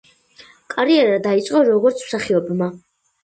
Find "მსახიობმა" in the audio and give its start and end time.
2.07-2.71